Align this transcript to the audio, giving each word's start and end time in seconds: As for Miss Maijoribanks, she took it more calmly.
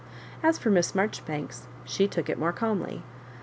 As 0.41 0.57
for 0.57 0.71
Miss 0.71 0.93
Maijoribanks, 0.93 1.67
she 1.85 2.07
took 2.07 2.27
it 2.27 2.39
more 2.39 2.51
calmly. 2.51 3.03